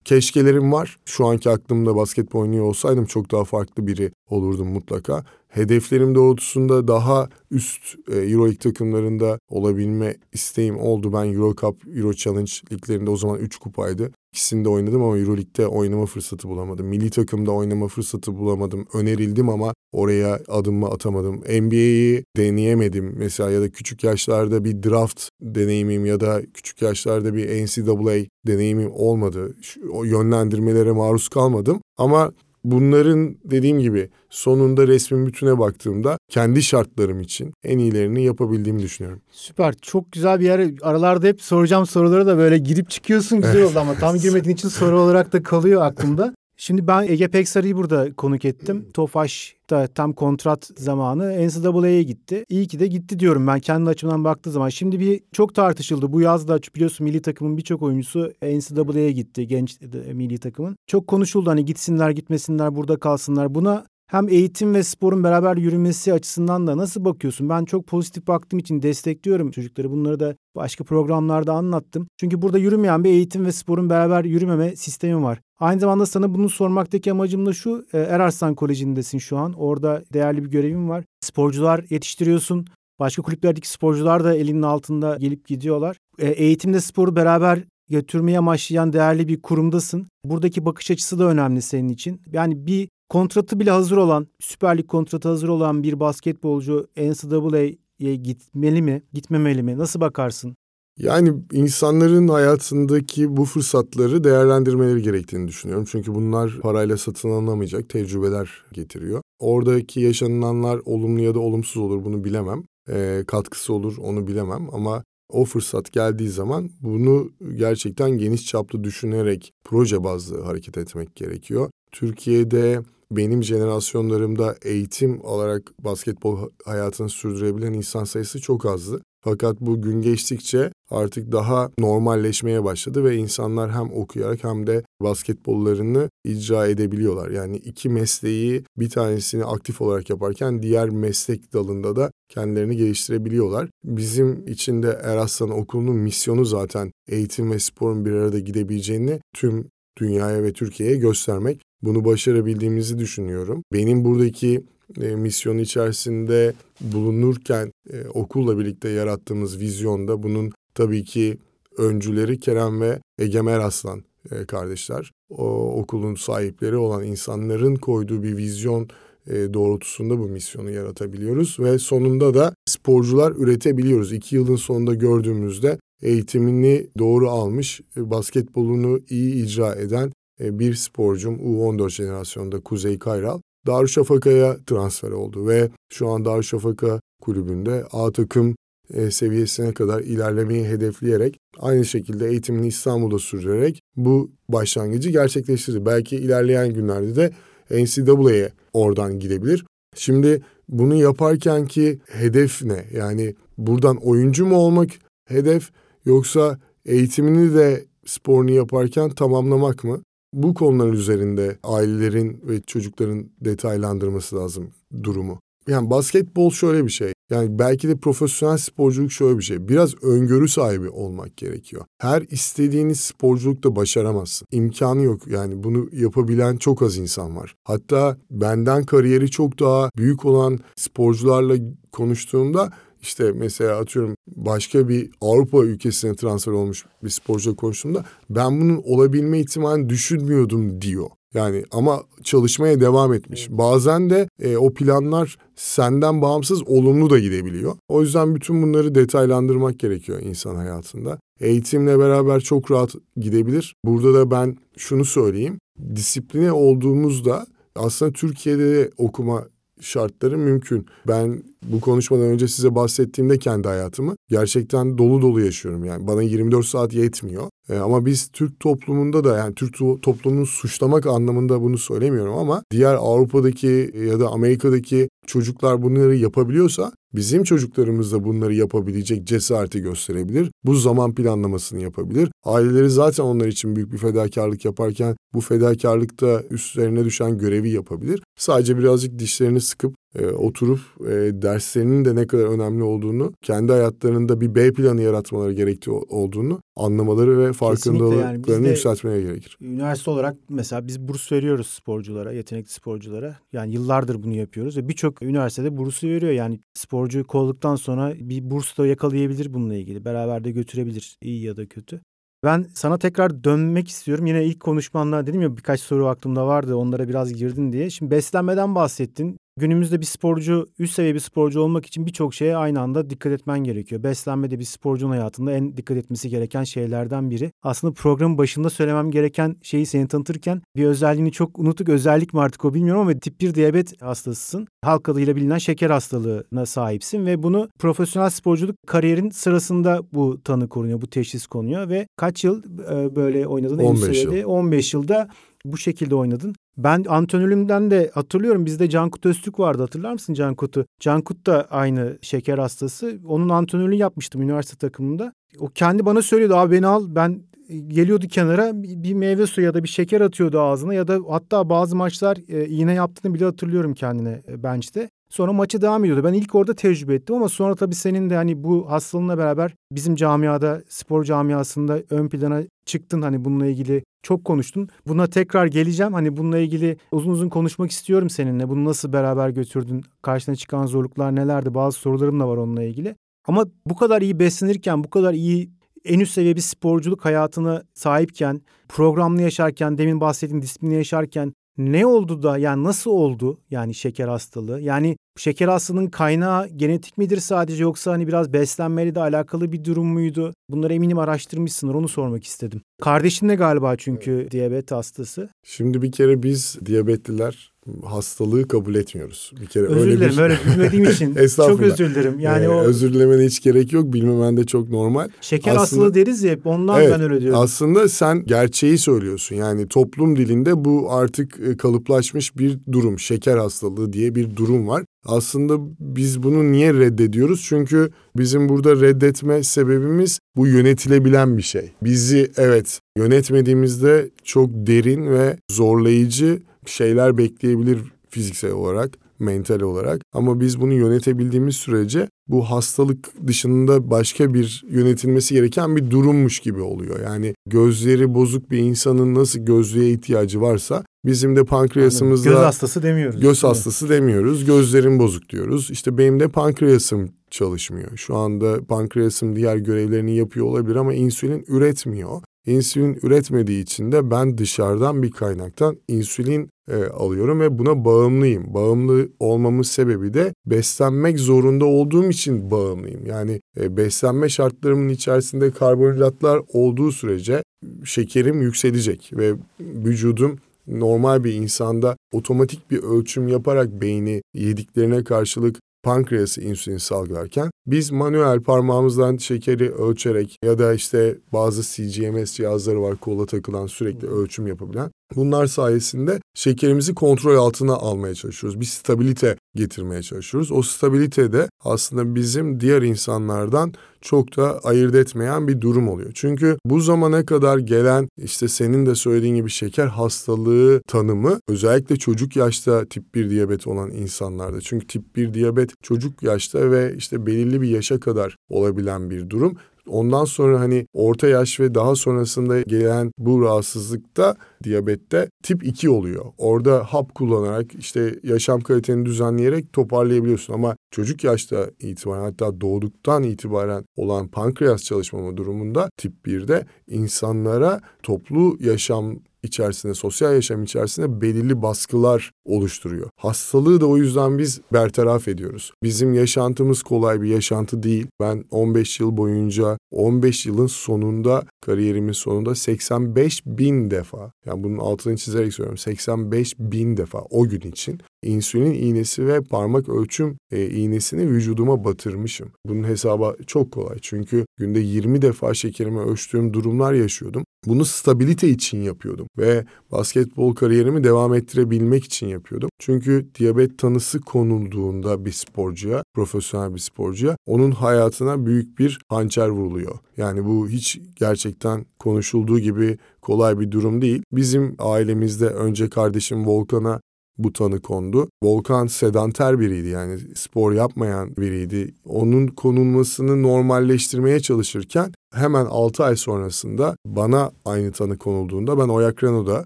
[0.05, 0.99] keşkelerim var.
[1.05, 7.29] Şu anki aklımda basketbol oynuyor olsaydım çok daha farklı biri olurdum mutlaka hedeflerim doğrultusunda daha
[7.51, 11.13] üst e, Euroleague takımlarında olabilme isteğim oldu.
[11.13, 14.13] Ben Euro Cup, Euro Challenge liglerinde o zaman 3 kupaydı.
[14.39, 16.87] İkisinde oynadım ama Euroleague'de oynama fırsatı bulamadım.
[16.87, 18.87] Milli takımda oynama fırsatı bulamadım.
[18.95, 21.37] Önerildim ama oraya adımımı atamadım.
[21.37, 27.65] NBA'yi deneyemedim mesela ya da küçük yaşlarda bir draft deneyimim ya da küçük yaşlarda bir
[27.65, 29.57] NCAA deneyimim olmadı.
[29.93, 31.81] O yönlendirmelere maruz kalmadım.
[31.97, 32.33] Ama
[32.71, 39.21] Bunların dediğim gibi sonunda resmin bütüne baktığımda kendi şartlarım için en iyilerini yapabildiğimi düşünüyorum.
[39.31, 39.75] Süper.
[39.83, 40.71] Çok güzel bir yer.
[40.83, 45.01] Aralarda hep soracağım soruları da böyle girip çıkıyorsun güzel oldu ama tam girmediğin için soru
[45.01, 46.35] olarak da kalıyor aklımda.
[46.61, 48.87] Şimdi ben Ege Peksar'ı burada konuk ettim.
[48.95, 52.45] Tofaş da tam kontrat zamanı NCAA'ye gitti.
[52.49, 54.69] İyi ki de gitti diyorum ben kendi açımdan baktığı zaman.
[54.69, 56.13] Şimdi bir çok tartışıldı.
[56.13, 59.81] Bu yaz da biliyorsun milli takımın birçok oyuncusu NCAA'ye gitti genç
[60.13, 60.77] milli takımın.
[60.87, 63.55] Çok konuşuldu hani gitsinler gitmesinler burada kalsınlar.
[63.55, 67.49] Buna hem eğitim ve sporun beraber yürümesi açısından da nasıl bakıyorsun?
[67.49, 69.91] Ben çok pozitif baktığım için destekliyorum çocukları.
[69.91, 72.09] Bunları da başka programlarda anlattım.
[72.17, 75.41] Çünkü burada yürümeyen bir eğitim ve sporun beraber yürümeme sistemi var.
[75.61, 77.87] Aynı zamanda sana bunu sormaktaki amacım da şu.
[77.93, 79.53] E, Erarslan Koleji'ndesin şu an.
[79.53, 81.05] Orada değerli bir görevim var.
[81.21, 82.67] Sporcular yetiştiriyorsun.
[82.99, 85.97] Başka kulüplerdeki sporcular da elinin altında gelip gidiyorlar.
[86.19, 90.07] E, eğitimde sporu beraber götürmeye amaçlayan değerli bir kurumdasın.
[90.25, 92.21] Buradaki bakış açısı da önemli senin için.
[92.33, 98.83] Yani bir kontratı bile hazır olan, Süper Lig kontratı hazır olan bir basketbolcu NCAA'ye gitmeli
[98.83, 99.79] mi, gitmemeli mi?
[99.79, 100.57] Nasıl bakarsın?
[100.99, 105.87] Yani insanların hayatındaki bu fırsatları değerlendirmeleri gerektiğini düşünüyorum.
[105.91, 109.23] Çünkü bunlar parayla satın alınamayacak tecrübeler getiriyor.
[109.39, 112.65] Oradaki yaşanılanlar olumlu ya da olumsuz olur bunu bilemem.
[112.89, 119.53] E, katkısı olur onu bilemem ama o fırsat geldiği zaman bunu gerçekten geniş çaplı düşünerek
[119.65, 121.71] proje bazlı hareket etmek gerekiyor.
[121.93, 129.01] Türkiye'de benim jenerasyonlarımda eğitim olarak basketbol hayatını sürdürebilen insan sayısı çok azdı.
[129.21, 136.11] Fakat bu gün geçtikçe artık daha normalleşmeye başladı ve insanlar hem okuyarak hem de basketbollarını
[136.25, 137.31] icra edebiliyorlar.
[137.31, 143.69] Yani iki mesleği bir tanesini aktif olarak yaparken diğer meslek dalında da kendilerini geliştirebiliyorlar.
[143.85, 149.69] Bizim için de Eraslan Okulu'nun misyonu zaten eğitim ve sporun bir arada gidebileceğini tüm
[150.01, 151.63] dünyaya ve Türkiye'ye göstermek.
[151.83, 153.63] Bunu başarabildiğimizi düşünüyorum.
[153.73, 154.65] Benim buradaki
[155.01, 161.39] e, misyon içerisinde bulunurken e, okulla birlikte yarattığımız vizyonda bunun tabii ki
[161.79, 165.13] öncüleri Kerem ve Egemer Aslan e, kardeşler.
[165.31, 168.89] O okulun sahipleri olan insanların koyduğu bir vizyon
[169.27, 174.13] e, doğrultusunda bu misyonu yaratabiliyoruz ve sonunda da sporcular üretebiliyoruz.
[174.13, 181.37] İki yılın sonunda gördüğümüzde eğitimini doğru almış, e, basketbolunu iyi icra eden e, bir sporcum
[181.37, 188.57] U14 jenerasyonda Kuzey Kayral Darüşşafaka'ya transfer oldu ve şu an Darüşşafaka kulübünde A takım
[188.95, 195.87] e, seviyesine kadar ilerlemeyi hedefleyerek aynı şekilde eğitimini İstanbul'da sürdürerek bu başlangıcı gerçekleştirdi.
[195.87, 197.33] Belki ilerleyen günlerde de
[197.71, 199.65] NCAA'ye oradan gidebilir.
[199.97, 202.85] Şimdi bunu yaparken ki hedef ne?
[202.93, 204.91] Yani buradan oyuncu mu olmak
[205.29, 205.71] hedef
[206.05, 210.03] yoksa eğitimini de sporunu yaparken tamamlamak mı?
[210.33, 214.71] Bu konular üzerinde ailelerin ve çocukların detaylandırması lazım
[215.03, 215.41] durumu.
[215.69, 217.13] Yani basketbol şöyle bir şey.
[217.31, 219.69] Yani belki de profesyonel sporculuk şöyle bir şey.
[219.69, 221.85] Biraz öngörü sahibi olmak gerekiyor.
[221.99, 224.47] Her istediğiniz sporculukta başaramazsın.
[224.53, 225.27] İmkanı yok.
[225.27, 227.55] Yani bunu yapabilen çok az insan var.
[227.65, 231.57] Hatta benden kariyeri çok daha büyük olan sporcularla
[231.93, 238.83] konuştuğumda işte mesela atıyorum başka bir Avrupa ülkesine transfer olmuş bir sporcuyla konuştuğumda ben bunun
[238.85, 241.09] olabilme ihtimalini düşünmüyordum diyor.
[241.35, 243.49] Yani ama çalışmaya devam etmiş.
[243.51, 247.77] Bazen de e, o planlar senden bağımsız olumlu da gidebiliyor.
[247.89, 251.19] O yüzden bütün bunları detaylandırmak gerekiyor insan hayatında.
[251.41, 253.75] Eğitimle beraber çok rahat gidebilir.
[253.85, 255.59] Burada da ben şunu söyleyeyim.
[255.95, 259.47] Disipline olduğumuzda aslında Türkiye'de de okuma
[259.81, 260.87] şartları mümkün.
[261.09, 265.85] Ben bu konuşmadan önce size bahsettiğimde kendi hayatımı gerçekten dolu dolu yaşıyorum.
[265.85, 267.49] Yani bana 24 saat yetmiyor.
[267.69, 272.95] E, ama biz Türk toplumunda da yani Türk toplumunu suçlamak anlamında bunu söylemiyorum ama diğer
[272.95, 280.51] Avrupa'daki ya da Amerika'daki çocuklar bunları yapabiliyorsa bizim çocuklarımız da bunları yapabilecek cesareti gösterebilir.
[280.65, 282.29] Bu zaman planlamasını yapabilir.
[282.45, 288.23] Aileleri zaten onlar için büyük bir fedakarlık yaparken bu fedakarlıkta üstlerine düşen görevi yapabilir.
[288.37, 294.41] Sadece birazcık dişlerini sıkıp e, oturup e, derslerinin de ne kadar önemli olduğunu, kendi hayatlarında
[294.41, 299.59] bir B planı yaratmaları gerektiği olduğunu anlamaları ve farkındalıklarını yani yükseltmeye gerekir.
[299.61, 303.37] Üniversite olarak mesela biz burs veriyoruz sporculara, yetenekli sporculara.
[303.53, 306.33] Yani yıllardır bunu yapıyoruz ve birçok üniversitede bursu veriyor.
[306.33, 310.05] Yani sporcuyu kolladıktan sonra bir burs da yakalayabilir bununla ilgili.
[310.05, 312.01] Beraber de götürebilir iyi ya da kötü.
[312.45, 314.27] Ben sana tekrar dönmek istiyorum.
[314.27, 317.91] Yine ilk konuşmanlar dedim ya birkaç soru aklımda vardı onlara biraz girdin diye.
[317.91, 319.39] Şimdi beslenmeden bahsettin.
[319.59, 323.59] Günümüzde bir sporcu, üst seviye bir sporcu olmak için birçok şeye aynı anda dikkat etmen
[323.59, 324.03] gerekiyor.
[324.03, 327.53] Beslenme de bir sporcunun hayatında en dikkat etmesi gereken şeylerden biri.
[327.63, 331.89] Aslında programın başında söylemem gereken şeyi seni tanıtırken bir özelliğini çok unuttuk.
[331.89, 334.67] Özellik mi artık o bilmiyorum ama tip 1 diyabet hastasısın.
[334.85, 341.01] Halk adıyla bilinen şeker hastalığına sahipsin ve bunu profesyonel sporculuk kariyerin sırasında bu tanı konuyor,
[341.01, 343.79] bu teşhis konuyor ve kaç yıl e, böyle oynadın?
[343.79, 344.45] 15 yıl.
[344.45, 345.29] 15 yılda
[345.65, 346.55] bu şekilde oynadın.
[346.79, 350.87] Ben antrenörümden de hatırlıyorum bizde Cankut Öztürk vardı hatırlar mısın Cankut'u?
[351.01, 353.19] Cankut da aynı şeker hastası.
[353.27, 355.33] Onun antrenörlüğünü yapmıştım üniversite takımında.
[355.59, 357.43] O kendi bana söylüyordu abi beni al ben
[357.87, 361.97] geliyordu kenara bir meyve suyu ya da bir şeker atıyordu ağzına ya da hatta bazı
[361.97, 365.11] maçlar e, iğne yaptığını bile hatırlıyorum kendine e, bench'te.
[365.31, 366.25] Sonra maçı devam ediyordu.
[366.25, 370.17] Ben ilk orada tecrübe ettim ama sonra tabii senin de hani bu hastalığınla beraber bizim
[370.17, 373.23] camiada, spor camiasında ön plana çıktın.
[373.23, 374.89] Hani bununla ilgili çok konuştun.
[375.07, 376.13] Buna tekrar geleceğim.
[376.13, 378.69] Hani bununla ilgili uzun uzun konuşmak istiyorum seninle.
[378.69, 380.05] Bunu nasıl beraber götürdün?
[380.23, 381.75] Karşına çıkan zorluklar nelerdi?
[381.75, 383.17] Bazı sorularım da var onunla ilgili.
[383.47, 385.71] Ama bu kadar iyi beslenirken, bu kadar iyi
[386.05, 392.43] en üst seviye bir sporculuk hayatına sahipken, programlı yaşarken, demin bahsettiğim disiplini yaşarken ne oldu
[392.43, 394.81] da yani nasıl oldu yani şeker hastalığı?
[394.81, 400.07] Yani şeker hastalığının kaynağı genetik midir sadece yoksa hani biraz beslenmeyle de alakalı bir durum
[400.07, 400.55] muydu?
[400.71, 402.83] Bunları eminim araştırmışsındır onu sormak istedim.
[403.01, 404.51] Kardeşin de galiba çünkü evet.
[404.51, 405.49] diyabet hastası.
[405.65, 407.73] Şimdi bir kere biz diyabetliler
[408.05, 409.53] hastalığı kabul etmiyoruz.
[409.61, 412.41] Bir kere özür öyle dilerim, bir öyle bilmediğim için çok özür dilerim.
[412.41, 414.13] Yani ee, o özür dilemene hiç gerek yok.
[414.13, 415.29] Bilmemen de çok normal.
[415.41, 417.61] Şeker aslında, hastalığı deriz ya hep ondan evet, ben öyle diyorum.
[417.61, 419.57] Aslında sen gerçeği söylüyorsun.
[419.57, 423.19] Yani toplum dilinde bu artık e, kalıplaşmış bir durum.
[423.19, 425.05] Şeker hastalığı diye bir durum var.
[425.27, 427.65] Aslında biz bunu niye reddediyoruz?
[427.69, 431.93] Çünkü bizim burada reddetme sebebimiz bu yönetilebilen bir şey.
[432.03, 437.99] Bizi evet yönetmediğimizde çok derin ve zorlayıcı şeyler bekleyebilir
[438.31, 440.23] fiziksel olarak, mental olarak.
[440.33, 446.81] Ama biz bunu yönetebildiğimiz sürece bu hastalık dışında başka bir yönetilmesi gereken bir durummuş gibi
[446.81, 447.21] oluyor.
[447.25, 452.51] Yani gözleri bozuk bir insanın nasıl gözlüğe ihtiyacı varsa bizim de pankreasımızda...
[452.51, 453.41] Göz hastası demiyoruz.
[453.41, 454.65] Göz hastası demiyoruz.
[454.65, 455.91] Gözlerin bozuk diyoruz.
[455.91, 458.17] İşte benim de pankreasım çalışmıyor.
[458.17, 462.43] Şu anda pankreasım diğer görevlerini yapıyor olabilir ama insülin üretmiyor.
[462.69, 468.75] İnsülin üretmediği için de ben dışarıdan bir kaynaktan insülin e, alıyorum ve buna bağımlıyım.
[468.75, 473.27] Bağımlı olmamın sebebi de beslenmek zorunda olduğum için bağımlıyım.
[473.27, 477.63] Yani e, beslenme şartlarımın içerisinde karbonhidratlar olduğu sürece
[478.05, 486.61] şekerim yükselecek ve vücudum normal bir insanda otomatik bir ölçüm yaparak beyni yediklerine karşılık pankreası
[486.61, 493.47] insülin salgılarken biz manuel parmağımızdan şekeri ölçerek ya da işte bazı CGMS cihazları var kola
[493.47, 498.81] takılan sürekli ölçüm yapabilen bunlar sayesinde şekerimizi kontrol altına almaya çalışıyoruz.
[498.81, 500.73] Bir stabilite getirmeye çalışıyoruz.
[500.73, 506.31] O stabilite de aslında bizim diğer insanlardan çok da ayırt etmeyen bir durum oluyor.
[506.35, 512.57] Çünkü bu zamana kadar gelen işte senin de söylediğin gibi şeker hastalığı tanımı özellikle çocuk
[512.57, 514.81] yaşta tip 1 diyabet olan insanlarda.
[514.81, 519.77] Çünkü tip 1 diyabet çocuk yaşta ve işte belirli bir yaşa kadar olabilen bir durum.
[520.09, 526.45] Ondan sonra hani orta yaş ve daha sonrasında gelen bu rahatsızlıkta diyabette tip 2 oluyor.
[526.59, 534.05] Orada hap kullanarak işte yaşam kaliteni düzenleyerek toparlayabiliyorsun ama çocuk yaşta itibaren hatta doğduktan itibaren
[534.17, 542.51] olan pankreas çalışmama durumunda tip 1'de insanlara toplu yaşam içerisinde, sosyal yaşam içerisinde belirli baskılar
[542.69, 543.31] oluşturuyor.
[543.37, 545.93] Hastalığı da o yüzden biz bertaraf ediyoruz.
[546.03, 548.27] Bizim yaşantımız kolay bir yaşantı değil.
[548.41, 555.37] Ben 15 yıl boyunca, 15 yılın sonunda, kariyerimin sonunda 85 bin defa, yani bunun altını
[555.37, 561.51] çizerek söylüyorum, 85 bin defa o gün için insülin iğnesi ve parmak ölçüm e, iğnesini
[561.51, 562.71] vücuduma batırmışım.
[562.87, 567.65] Bunun hesabı çok kolay çünkü günde 20 defa şekerimi ölçtüğüm durumlar yaşıyordum.
[567.87, 572.58] Bunu stabilite için yapıyordum ve basketbol kariyerimi devam ettirebilmek için yapıyordum.
[572.99, 580.19] Çünkü diyabet tanısı konulduğunda bir sporcuya, profesyonel bir sporcuya onun hayatına büyük bir hançer vuruluyor.
[580.37, 584.43] Yani bu hiç gerçekten konuşulduğu gibi kolay bir durum değil.
[584.53, 587.21] Bizim ailemizde önce kardeşim Volkan'a
[587.59, 588.49] bu tanı kondu.
[588.63, 592.15] Volkan sedanter biriydi yani spor yapmayan biriydi.
[592.25, 599.85] Onun konulmasını normalleştirmeye çalışırken hemen 6 ay sonrasında bana aynı tanı konulduğunda ben Oyak Renault'da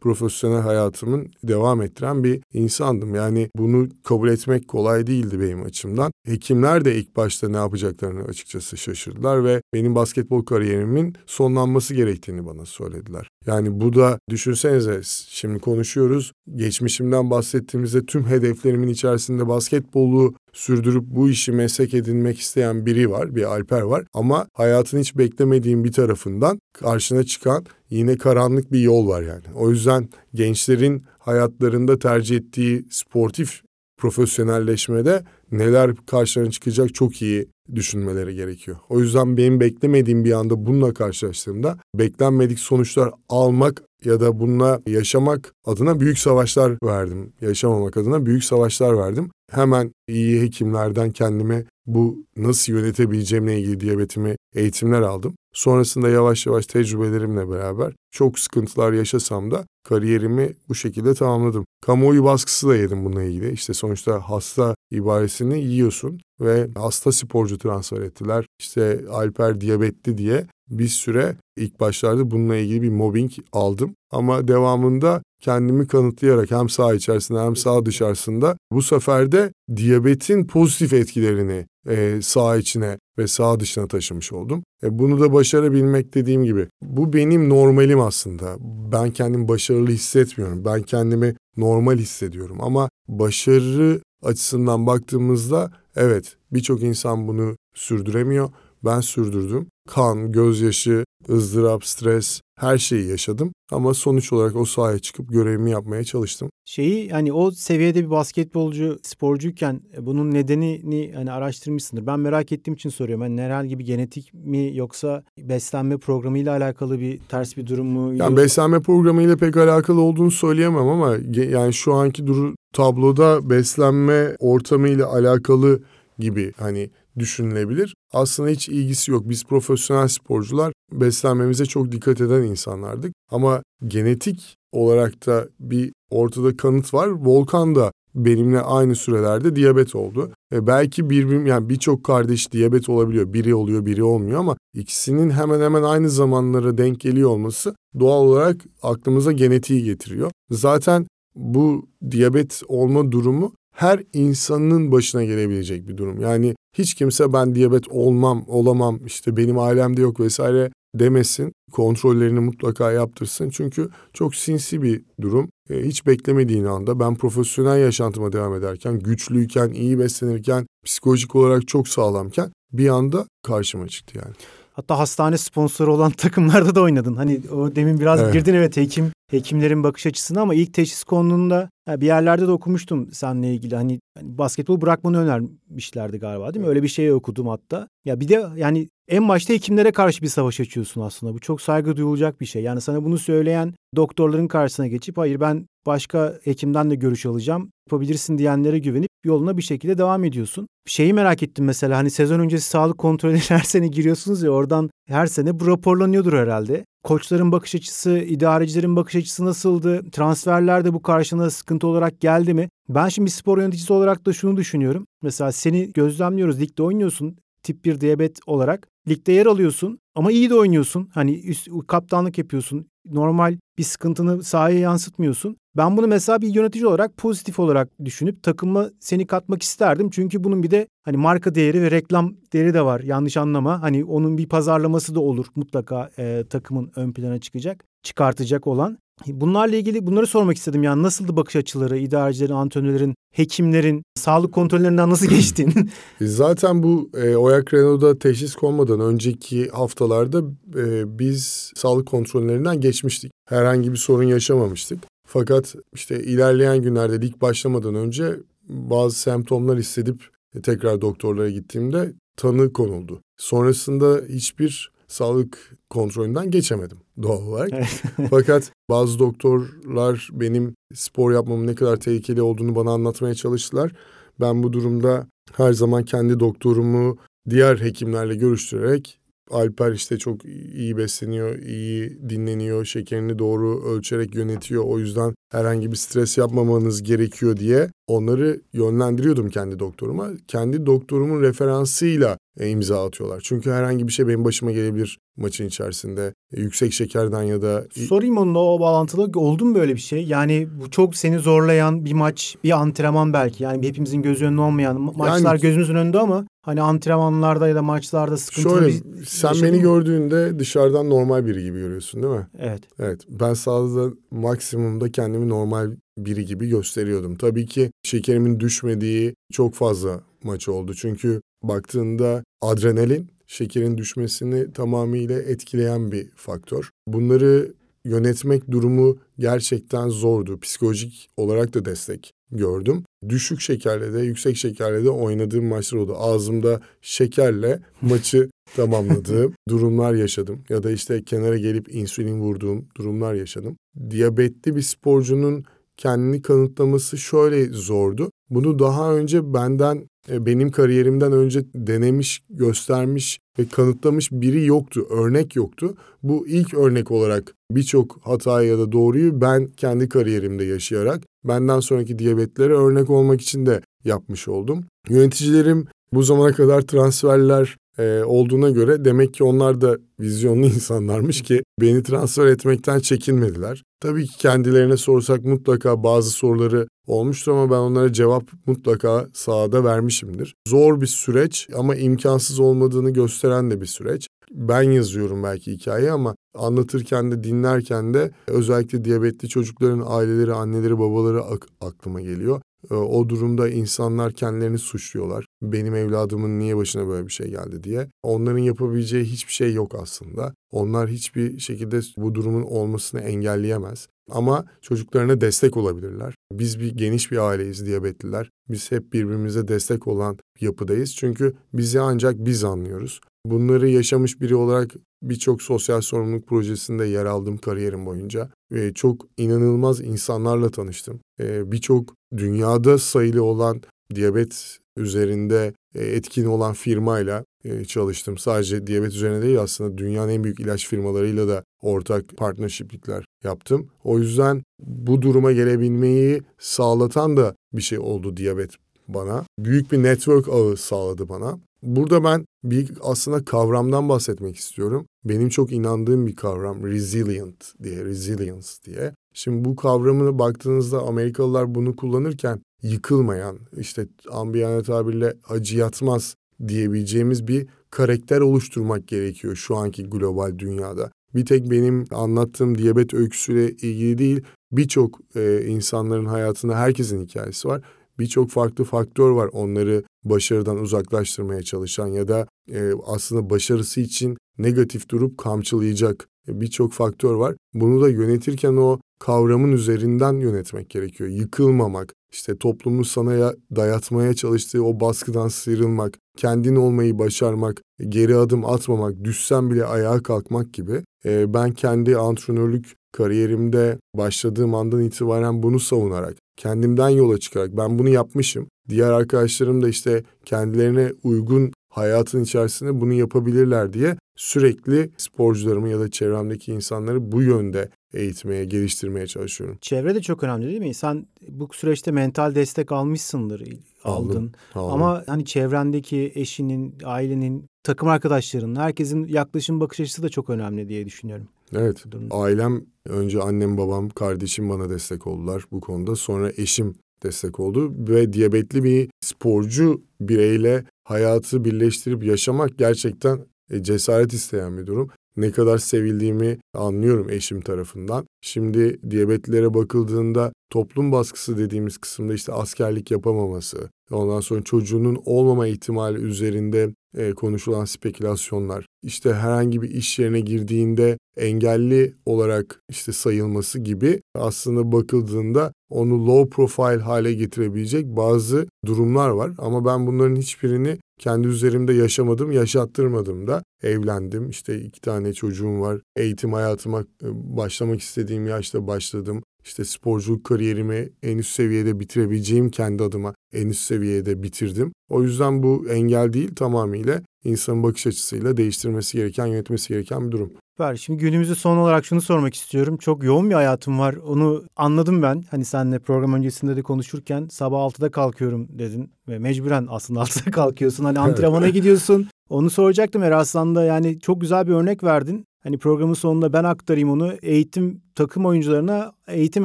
[0.00, 3.14] profesyonel hayatımın devam ettiren bir insandım.
[3.14, 6.12] Yani bunu kabul etmek kolay değildi benim açımdan.
[6.26, 12.66] Hekimler de ilk başta ne yapacaklarını açıkçası şaşırdılar ve benim basketbol kariyerimin sonlanması gerektiğini bana
[12.66, 13.28] söylediler.
[13.46, 16.32] Yani bu da düşünsenize şimdi konuşuyoruz.
[16.56, 23.42] Geçmişimden bahsettiğimizde tüm hedeflerimin içerisinde basketbolu sürdürüp bu işi meslek edinmek isteyen biri var, bir
[23.42, 24.04] Alper var.
[24.14, 29.44] Ama hayatın hiç beklemediğin bir tarafından karşına çıkan yine karanlık bir yol var yani.
[29.54, 33.62] O yüzden gençlerin hayatlarında tercih ettiği sportif
[33.96, 38.76] profesyonelleşmede neler karşılarına çıkacak çok iyi düşünmeleri gerekiyor.
[38.88, 45.54] O yüzden benim beklemediğim bir anda bununla karşılaştığımda beklenmedik sonuçlar almak ya da bununla yaşamak
[45.64, 47.32] adına büyük savaşlar verdim.
[47.40, 49.30] Yaşamamak adına büyük savaşlar verdim.
[49.50, 55.34] Hemen iyi hekimlerden kendime bu nasıl yönetebileceğimle ilgili diyabetimi eğitimler aldım.
[55.52, 61.64] Sonrasında yavaş yavaş tecrübelerimle beraber çok sıkıntılar yaşasam da kariyerimi bu şekilde tamamladım.
[61.80, 63.52] Kamuoyu baskısı da yedim bununla ilgili.
[63.52, 68.46] İşte sonuçta hasta ibaresini yiyorsun ve hasta sporcu transfer ettiler.
[68.60, 73.94] İşte Alper diyabetli diye bir süre ilk başlarda bununla ilgili bir mobbing aldım.
[74.10, 80.92] Ama devamında kendimi kanıtlayarak hem sağ içerisinde hem sağ dışarısında bu sefer de diyabetin pozitif
[80.92, 84.64] etkilerini e, sağ içine ve sağ dışına taşımış oldum.
[84.82, 88.56] E, bunu da başarabilmek dediğim gibi bu benim normalim aslında.
[88.92, 90.64] Ben kendimi başarılı hissetmiyorum.
[90.64, 98.50] Ben kendimi normal hissediyorum ama başarı açısından baktığımızda evet birçok insan bunu sürdüremiyor.
[98.84, 99.66] Ben sürdürdüm.
[99.86, 106.04] Kan, gözyaşı, ızdırap, stres her şeyi yaşadım ama sonuç olarak o sahaya çıkıp görevimi yapmaya
[106.04, 106.50] çalıştım.
[106.64, 112.06] Şeyi hani o seviyede bir basketbolcu, sporcuyken e, bunun nedenini hani araştırmışsındır.
[112.06, 113.22] Ben merak ettiğim için soruyorum.
[113.22, 118.14] Hani herhangi bir genetik mi yoksa beslenme programıyla alakalı bir ters bir durum mu?
[118.14, 125.12] Yani beslenme programıyla pek alakalı olduğunu söyleyemem ama yani şu anki duru tabloda beslenme ortamıyla
[125.12, 125.82] alakalı
[126.18, 127.94] gibi hani düşünülebilir.
[128.12, 129.28] Aslında hiç ilgisi yok.
[129.28, 133.12] Biz profesyonel sporcular beslenmemize çok dikkat eden insanlardık.
[133.30, 137.08] Ama genetik olarak da bir ortada kanıt var.
[137.08, 140.30] Volkan da benimle aynı sürelerde diyabet oldu.
[140.52, 143.32] E belki birbirim yani birçok kardeş diyabet olabiliyor.
[143.32, 148.56] Biri oluyor, biri olmuyor ama ikisinin hemen hemen aynı zamanlara denk geliyor olması doğal olarak
[148.82, 150.30] aklımıza genetiği getiriyor.
[150.50, 156.20] Zaten bu diyabet olma durumu her insanın başına gelebilecek bir durum.
[156.20, 161.52] Yani hiç kimse ben diyabet olmam, olamam, işte benim ailemde yok vesaire demesin.
[161.72, 163.50] Kontrollerini mutlaka yaptırsın.
[163.50, 165.48] Çünkü çok sinsi bir durum.
[165.70, 171.88] E, hiç beklemediğin anda ben profesyonel yaşantıma devam ederken, güçlüyken, iyi beslenirken, psikolojik olarak çok
[171.88, 174.34] sağlamken bir anda karşıma çıktı yani.
[174.76, 177.16] Hatta hastane sponsoru olan takımlarda da oynadın.
[177.16, 178.32] Hani o demin biraz evet.
[178.32, 183.54] girdin evet hekim hekimlerin bakış açısına ama ilk teşhis konduğunda bir yerlerde de okumuştum seninle
[183.54, 183.76] ilgili.
[183.76, 186.68] Hani, hani basketbol bırakmanı önermişlerdi galiba değil mi?
[186.68, 187.88] Öyle bir şey okudum hatta.
[188.04, 191.34] Ya bir de yani en başta hekimlere karşı bir savaş açıyorsun aslında.
[191.34, 192.62] Bu çok saygı duyulacak bir şey.
[192.62, 197.70] Yani sana bunu söyleyen doktorların karşısına geçip hayır ben başka hekimden de görüş alacağım.
[197.86, 200.68] Yapabilirsin diyenlere güvenip yoluna bir şekilde devam ediyorsun.
[200.86, 205.26] Şeyi merak ettim mesela hani sezon öncesi sağlık kontrolüne her sene giriyorsunuz ya oradan her
[205.26, 206.84] sene bu raporlanıyordur herhalde.
[207.04, 210.10] Koçların bakış açısı, idarecilerin bakış açısı nasıldı?
[210.10, 212.68] Transferlerde bu karşına sıkıntı olarak geldi mi?
[212.88, 215.06] Ben şimdi spor yöneticisi olarak da şunu düşünüyorum.
[215.22, 218.88] Mesela seni gözlemliyoruz, ligde oynuyorsun tip 1 diyabet olarak.
[219.08, 221.08] Ligde yer alıyorsun ama iyi de oynuyorsun.
[221.14, 222.86] Hani üst, kaptanlık yapıyorsun.
[223.10, 225.56] Normal bir sıkıntını sahaya yansıtmıyorsun.
[225.76, 230.10] Ben bunu mesela bir yönetici olarak pozitif olarak düşünüp takıma seni katmak isterdim.
[230.10, 233.00] Çünkü bunun bir de hani marka değeri ve reklam değeri de var.
[233.00, 233.82] Yanlış anlama.
[233.82, 238.98] Hani onun bir pazarlaması da olur mutlaka e, takımın ön plana çıkacak, çıkartacak olan.
[239.26, 240.82] Bunlarla ilgili bunları sormak istedim.
[240.82, 245.90] Yani nasıldı bakış açıları, idarecilerin, antrenörlerin, hekimlerin, sağlık kontrollerinden nasıl geçtin?
[246.20, 250.42] Zaten bu e, Oyak Renault'da teşhis konmadan önceki haftalarda
[250.76, 253.32] e, biz sağlık kontrollerinden geçmiştik.
[253.48, 255.15] Herhangi bir sorun yaşamamıştık.
[255.26, 258.36] Fakat işte ilerleyen günlerde lig başlamadan önce
[258.68, 260.22] bazı semptomlar hissedip
[260.54, 263.20] e, tekrar doktorlara gittiğimde tanı konuldu.
[263.36, 267.70] Sonrasında hiçbir sağlık kontrolünden geçemedim doğal olarak.
[268.30, 273.92] Fakat bazı doktorlar benim spor yapmamın ne kadar tehlikeli olduğunu bana anlatmaya çalıştılar.
[274.40, 277.16] Ben bu durumda her zaman kendi doktorumu
[277.50, 279.18] diğer hekimlerle görüştürerek
[279.50, 284.84] Alper işte çok iyi besleniyor, iyi dinleniyor, şekerini doğru ölçerek yönetiyor.
[284.84, 290.28] O yüzden herhangi bir stres yapmamanız gerekiyor diye onları yönlendiriyordum kendi doktoruma.
[290.48, 293.40] Kendi doktorumun referansıyla e, imza atıyorlar.
[293.44, 296.34] Çünkü herhangi bir şey benim başıma gelebilir maçın içerisinde.
[296.52, 297.84] E, yüksek şekerden ya da...
[298.08, 300.24] Sorayım onunla o bağlantılı oldu mu böyle bir şey?
[300.24, 303.64] Yani bu çok seni zorlayan bir maç, bir antrenman belki.
[303.64, 308.36] Yani hepimizin gözü önünde olmayan maçlar yani, gözümüzün önünde ama hani antrenmanlarda ya da maçlarda
[308.36, 309.82] sıkıntılı Şöyle bir sen beni mı?
[309.82, 312.46] gördüğünde dışarıdan normal biri gibi görüyorsun değil mi?
[312.58, 312.82] Evet.
[312.98, 313.20] Evet.
[313.28, 317.36] Ben sahada maksimumda kendimi normal biri gibi gösteriyordum.
[317.36, 320.94] Tabii ki şekerimin düşmediği çok fazla maç oldu.
[320.94, 326.90] Çünkü baktığında adrenalin şekerin düşmesini tamamıyla etkileyen bir faktör.
[327.08, 327.72] Bunları
[328.04, 330.60] yönetmek durumu gerçekten zordu.
[330.60, 333.04] Psikolojik olarak da destek gördüm.
[333.28, 336.14] Düşük şekerle de yüksek şekerle de oynadığım maçlar oldu.
[336.16, 340.64] Ağzımda şekerle maçı tamamladığım durumlar yaşadım.
[340.68, 343.76] Ya da işte kenara gelip insülin vurduğum durumlar yaşadım.
[344.10, 345.64] Diyabetli bir sporcunun
[345.96, 348.30] kendini kanıtlaması şöyle zordu.
[348.50, 355.56] Bunu daha önce benden e, benim kariyerimden önce denemiş, göstermiş ve kanıtlamış biri yoktu, örnek
[355.56, 355.94] yoktu.
[356.22, 362.18] Bu ilk örnek olarak birçok hatayı ya da doğruyu ben kendi kariyerimde yaşayarak benden sonraki
[362.18, 364.84] diyabetlere örnek olmak için de yapmış oldum.
[365.08, 371.62] Yöneticilerim bu zamana kadar transferler e, olduğuna göre demek ki onlar da vizyonlu insanlarmış ki
[371.80, 373.82] beni transfer etmekten çekinmediler.
[374.00, 380.54] Tabii ki kendilerine sorsak mutlaka bazı soruları olmuştur ama ben onlara cevap mutlaka sahada vermişimdir.
[380.68, 384.28] Zor bir süreç ama imkansız olmadığını gösteren de bir süreç.
[384.50, 391.42] Ben yazıyorum belki hikayeyi ama anlatırken de dinlerken de özellikle diyabetli çocukların aileleri, anneleri, babaları
[391.42, 392.60] ak- aklıma geliyor.
[392.90, 395.46] Ee, o durumda insanlar kendilerini suçluyorlar.
[395.62, 398.08] Benim evladımın niye başına böyle bir şey geldi diye.
[398.22, 400.54] Onların yapabileceği hiçbir şey yok aslında.
[400.72, 404.08] Onlar hiçbir şekilde bu durumun olmasını engelleyemez.
[404.30, 406.34] Ama çocuklarına destek olabilirler.
[406.52, 408.50] Biz bir geniş bir aileyiz diyabetliler.
[408.68, 411.14] Biz hep birbirimize destek olan yapıdayız.
[411.14, 413.20] Çünkü bizi ancak biz anlıyoruz.
[413.46, 414.94] Bunları yaşamış biri olarak
[415.30, 418.50] birçok sosyal sorumluluk projesinde yer aldım kariyerim boyunca.
[418.72, 421.20] Ve çok inanılmaz insanlarla tanıştım.
[421.40, 423.82] Ee, birçok dünyada sayılı olan
[424.14, 428.38] diyabet üzerinde e, etkin olan firmayla e, çalıştım.
[428.38, 433.90] Sadece diyabet üzerine değil aslında dünyanın en büyük ilaç firmalarıyla da ortak partnershiplikler yaptım.
[434.04, 438.70] O yüzden bu duruma gelebilmeyi sağlatan da bir şey oldu diyabet
[439.08, 439.44] bana.
[439.58, 441.58] Büyük bir network ağı sağladı bana.
[441.82, 445.06] Burada ben bir aslında kavramdan bahsetmek istiyorum.
[445.24, 449.14] Benim çok inandığım bir kavram resilient diye, resilience diye.
[449.34, 456.34] Şimdi bu kavramına baktığınızda Amerikalılar bunu kullanırken yıkılmayan, işte ambiyane tabirle acı yatmaz
[456.68, 461.10] diyebileceğimiz bir karakter oluşturmak gerekiyor şu anki global dünyada.
[461.34, 464.40] Bir tek benim anlattığım diyabet öyküsüyle ilgili değil,
[464.72, 467.82] birçok e, insanların hayatında herkesin hikayesi var.
[468.18, 475.08] Birçok farklı faktör var onları başarıdan uzaklaştırmaya çalışan ya da e, aslında başarısı için negatif
[475.08, 477.54] durup kamçılayacak birçok faktör var.
[477.74, 481.30] Bunu da yönetirken o kavramın üzerinden yönetmek gerekiyor.
[481.30, 489.24] Yıkılmamak, işte toplumun sana dayatmaya çalıştığı o baskıdan sıyrılmak, kendin olmayı başarmak, geri adım atmamak,
[489.24, 491.02] düşsen bile ayağa kalkmak gibi.
[491.24, 498.08] Ee, ben kendi antrenörlük kariyerimde başladığım andan itibaren bunu savunarak, kendimden yola çıkarak ben bunu
[498.08, 498.68] yapmışım.
[498.88, 506.10] Diğer arkadaşlarım da işte kendilerine uygun hayatın içerisinde bunu yapabilirler diye sürekli sporcularımı ya da
[506.10, 509.78] çevremdeki insanları bu yönde eğitmeye, geliştirmeye çalışıyorum.
[509.80, 510.94] Çevre de çok önemli değil mi?
[510.94, 513.80] Sen bu süreçte mental destek almışsındır, aldın.
[514.04, 514.92] Aldım, aldım.
[514.92, 521.06] Ama hani çevrendeki eşinin, ailenin, takım arkadaşlarının, herkesin yaklaşım bakış açısı da çok önemli diye
[521.06, 521.48] düşünüyorum.
[521.72, 522.04] Evet.
[522.30, 526.16] Ailem önce annem, babam, kardeşim bana destek oldular bu konuda.
[526.16, 533.38] Sonra eşim destek oldu ve diyabetli bir sporcu bireyle hayatı birleştirip yaşamak gerçekten
[533.70, 535.10] e, cesaret isteyen bir durum.
[535.36, 538.26] Ne kadar sevildiğimi anlıyorum eşim tarafından.
[538.40, 546.18] Şimdi diyabetlilere bakıldığında toplum baskısı dediğimiz kısımda işte askerlik yapamaması, ondan sonra çocuğunun olmama ihtimali
[546.18, 554.20] üzerinde e, konuşulan spekülasyonlar, işte herhangi bir iş yerine girdiğinde engelli olarak işte sayılması gibi
[554.34, 559.52] aslında bakıldığında onu low profile hale getirebilecek bazı durumlar var.
[559.58, 563.62] Ama ben bunların hiçbirini kendi üzerimde yaşamadım, yaşattırmadım da.
[563.82, 566.00] Evlendim, işte iki tane çocuğum var.
[566.16, 567.26] Eğitim hayatıma e,
[567.56, 569.42] başlamak istediğim yaşta başladım.
[569.66, 574.92] İşte sporculuk kariyerimi en üst seviyede bitirebileceğim kendi adıma en üst seviyede bitirdim.
[575.10, 580.52] O yüzden bu engel değil tamamıyla insanın bakış açısıyla değiştirmesi gereken, yönetmesi gereken bir durum.
[580.72, 580.96] Süper.
[580.96, 582.96] Şimdi günümüzde son olarak şunu sormak istiyorum.
[582.96, 584.14] Çok yoğun bir hayatım var.
[584.14, 585.44] Onu anladım ben.
[585.50, 589.10] Hani senle program öncesinde de konuşurken sabah 6'da kalkıyorum dedin.
[589.28, 591.04] Ve mecburen aslında 6'da kalkıyorsun.
[591.04, 592.28] Hani antrenmana gidiyorsun.
[592.48, 593.84] Onu soracaktım Eraslan'da.
[593.84, 595.46] Yani çok güzel bir örnek verdin.
[595.66, 597.32] Hani programın sonunda ben aktarayım onu.
[597.42, 599.64] Eğitim takım oyuncularına eğitim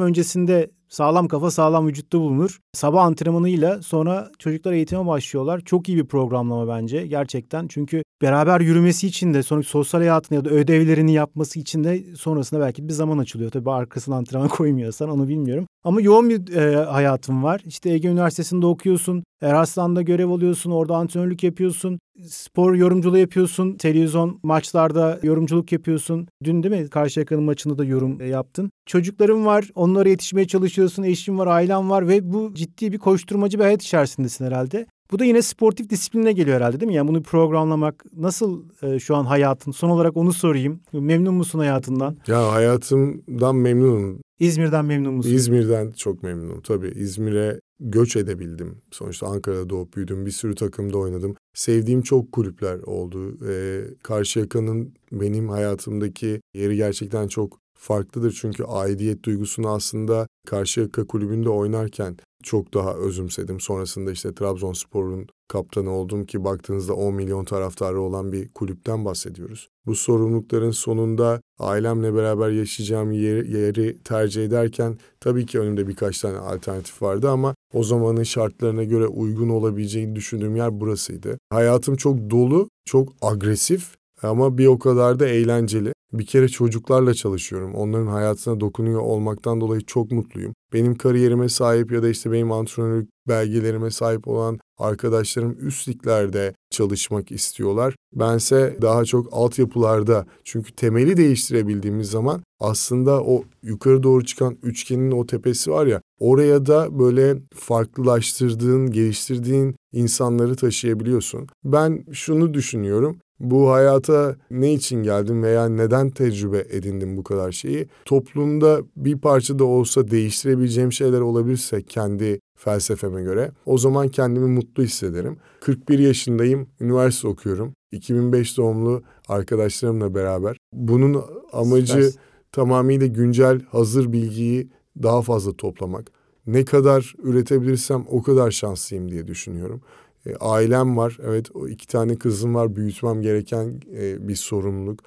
[0.00, 2.58] öncesinde sağlam kafa sağlam vücutta bulunur.
[2.72, 5.60] Sabah antrenmanıyla sonra çocuklar eğitime başlıyorlar.
[5.60, 7.68] Çok iyi bir programlama bence gerçekten.
[7.68, 12.60] Çünkü beraber yürümesi için de sonra sosyal hayatını ya da ödevlerini yapması için de sonrasında
[12.60, 13.50] belki bir zaman açılıyor.
[13.50, 15.66] Tabii arkasına antrenman koymuyorsan onu bilmiyorum.
[15.84, 17.60] Ama yoğun bir e, hayatım var.
[17.64, 19.24] İşte Ege Üniversitesi'nde okuyorsun.
[19.42, 20.70] Eraslan'da görev alıyorsun.
[20.70, 21.98] Orada antrenörlük yapıyorsun.
[22.20, 23.74] Spor yorumculuğu yapıyorsun.
[23.74, 26.28] Televizyon maçlarda yorumculuk yapıyorsun.
[26.44, 26.90] Dün değil mi?
[26.90, 28.70] Karşıyaka'nın maçında da yorum e, yaptın.
[28.86, 29.70] Çocuklarım var.
[29.74, 31.02] Onlara yetişmeye çalışıyorsun.
[31.02, 34.86] Eşim var, ailem var ve bu ciddi bir koşturmacı bir hayat içerisindesin herhalde.
[35.12, 36.94] Bu da yine sportif disipline geliyor herhalde değil mi?
[36.94, 39.72] Yani bunu programlamak nasıl e, şu an hayatın?
[39.72, 40.80] Son olarak onu sorayım.
[40.92, 42.16] Memnun musun hayatından?
[42.26, 44.20] Ya hayatımdan memnunum.
[44.38, 45.30] İzmir'den memnun musun?
[45.30, 46.92] İzmir'den çok memnunum tabii.
[46.96, 48.82] İzmir'e göç edebildim.
[48.90, 50.26] Sonuçta Ankara'da doğup büyüdüm.
[50.26, 51.34] Bir sürü takımda oynadım.
[51.54, 53.36] Sevdiğim çok kulüpler oldu.
[53.48, 58.38] Ee, Karşıyaka'nın benim hayatımdaki yeri gerçekten çok farklıdır.
[58.40, 63.60] Çünkü aidiyet duygusunu aslında Karşıyaka kulübünde oynarken çok daha özümsedim.
[63.60, 69.68] Sonrasında işte Trabzonspor'un kaptanı oldum ki baktığınızda 10 milyon taraftarı olan bir kulüpten bahsediyoruz.
[69.86, 76.38] Bu sorumlulukların sonunda ailemle beraber yaşayacağım yeri, yeri tercih ederken tabii ki önümde birkaç tane
[76.38, 81.38] alternatif vardı ama o zamanın şartlarına göre uygun olabileceğini düşündüğüm yer burasıydı.
[81.50, 85.92] Hayatım çok dolu, çok agresif ama bir o kadar da eğlenceli.
[86.12, 87.74] Bir kere çocuklarla çalışıyorum.
[87.74, 90.54] Onların hayatına dokunuyor olmaktan dolayı çok mutluyum.
[90.72, 97.32] Benim kariyerime sahip ya da işte benim antrenörlük belgelerime sahip olan arkadaşlarım üst liglerde çalışmak
[97.32, 97.94] istiyorlar.
[98.14, 105.26] Bense daha çok altyapılarda çünkü temeli değiştirebildiğimiz zaman aslında o yukarı doğru çıkan üçgenin o
[105.26, 111.46] tepesi var ya oraya da böyle farklılaştırdığın, geliştirdiğin insanları taşıyabiliyorsun.
[111.64, 117.88] Ben şunu düşünüyorum bu hayata ne için geldim veya neden tecrübe edindim bu kadar şeyi?
[118.04, 124.82] Toplumda bir parça da olsa değiştirebileceğim şeyler olabilirse kendi felsefeme göre o zaman kendimi mutlu
[124.82, 125.36] hissederim.
[125.60, 127.74] 41 yaşındayım, üniversite okuyorum.
[127.92, 130.56] 2005 doğumlu arkadaşlarımla beraber.
[130.72, 132.20] Bunun amacı Süpersin.
[132.52, 134.68] tamamıyla güncel hazır bilgiyi
[135.02, 136.10] daha fazla toplamak.
[136.46, 139.80] Ne kadar üretebilirsem o kadar şanslıyım diye düşünüyorum.
[140.26, 141.18] E, ailem var.
[141.22, 142.76] Evet o iki tane kızım var.
[142.76, 145.00] Büyütmem gereken e, bir sorumluluk.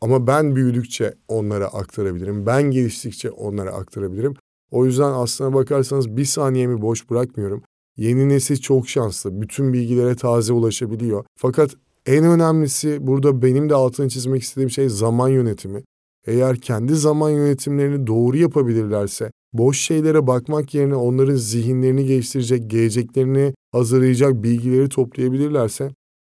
[0.00, 2.46] Ama ben büyüdükçe onlara aktarabilirim.
[2.46, 4.34] Ben geliştikçe onlara aktarabilirim.
[4.70, 7.62] O yüzden aslına bakarsanız bir saniyemi boş bırakmıyorum.
[7.96, 9.40] Yeni nesil çok şanslı.
[9.40, 11.24] Bütün bilgilere taze ulaşabiliyor.
[11.36, 11.70] Fakat
[12.06, 15.82] en önemlisi burada benim de altını çizmek istediğim şey zaman yönetimi.
[16.26, 24.42] Eğer kendi zaman yönetimlerini doğru yapabilirlerse boş şeylere bakmak yerine onların zihinlerini geliştirecek, geleceklerini hazırlayacak
[24.42, 25.90] bilgileri toplayabilirlerse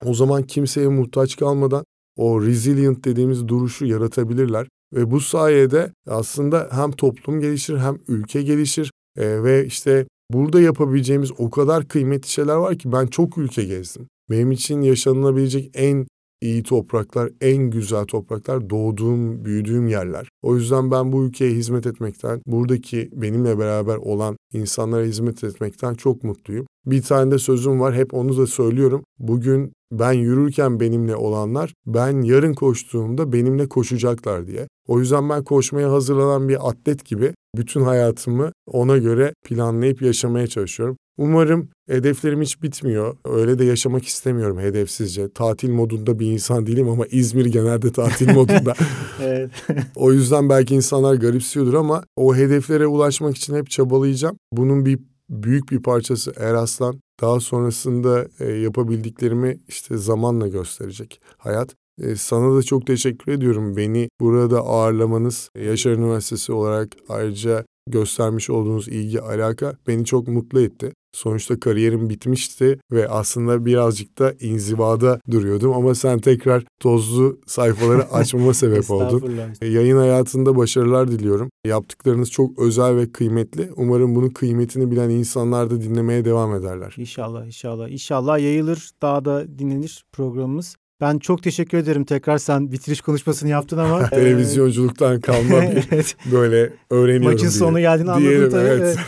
[0.04, 1.84] o zaman kimseye muhtaç kalmadan
[2.16, 4.68] o resilient dediğimiz duruşu yaratabilirler.
[4.94, 11.30] Ve bu sayede aslında hem toplum gelişir hem ülke gelişir e, ve işte burada yapabileceğimiz
[11.38, 14.08] o kadar kıymetli şeyler var ki ben çok ülke gezdim.
[14.30, 16.06] Benim için yaşanılabilecek en
[16.44, 20.28] iyi topraklar, en güzel topraklar doğduğum, büyüdüğüm yerler.
[20.42, 26.24] O yüzden ben bu ülkeye hizmet etmekten, buradaki benimle beraber olan insanlara hizmet etmekten çok
[26.24, 26.66] mutluyum.
[26.86, 29.04] Bir tane de sözüm var, hep onu da söylüyorum.
[29.18, 34.68] Bugün ben yürürken benimle olanlar, ben yarın koştuğumda benimle koşacaklar diye.
[34.88, 40.96] O yüzden ben koşmaya hazırlanan bir atlet gibi bütün hayatımı ona göre planlayıp yaşamaya çalışıyorum.
[41.18, 43.16] Umarım hedeflerim hiç bitmiyor.
[43.24, 45.32] Öyle de yaşamak istemiyorum hedefsizce.
[45.32, 48.74] Tatil modunda bir insan değilim ama İzmir genelde tatil modunda.
[49.22, 49.50] evet.
[49.96, 54.36] o yüzden belki insanlar garipsiyordur ama o hedeflere ulaşmak için hep çabalayacağım.
[54.52, 54.98] Bunun bir
[55.30, 57.00] büyük bir parçası Eraslan.
[57.20, 61.74] Daha sonrasında e, yapabildiklerimi işte zamanla gösterecek hayat.
[62.02, 63.76] E, sana da çok teşekkür ediyorum.
[63.76, 70.92] Beni burada ağırlamanız, Yaşar Üniversitesi olarak ayrıca göstermiş olduğunuz ilgi, alaka beni çok mutlu etti.
[71.14, 78.54] Sonuçta kariyerim bitmişti ve aslında birazcık da inzivada duruyordum ama sen tekrar tozlu sayfaları açmama
[78.54, 79.32] sebep oldun.
[79.62, 81.50] Yayın hayatında başarılar diliyorum.
[81.66, 83.70] Yaptıklarınız çok özel ve kıymetli.
[83.76, 86.94] Umarım bunun kıymetini bilen insanlar da dinlemeye devam ederler.
[86.98, 87.88] İnşallah, inşallah.
[87.88, 90.76] İnşallah yayılır, daha da dinlenir programımız.
[91.00, 94.08] Ben çok teşekkür ederim tekrar sen bitiriş konuşmasını yaptın ama.
[94.10, 96.16] Televizyonculuktan kalma bir evet.
[96.32, 97.50] böyle öğreniyorum Maçın diye.
[97.50, 98.68] sonu geldiğini anladım tabii.
[98.68, 98.98] Evet.